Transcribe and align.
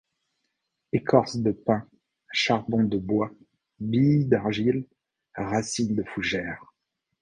Écorce 0.93 1.37
de 1.37 1.51
pin, 1.51 1.87
charbon 2.31 2.83
de 2.85 2.97
bois, 2.97 3.29
billes 3.79 4.25
d'argile, 4.27 4.87
racines 5.35 5.93
de 5.95 6.01
fougères. 6.01 6.73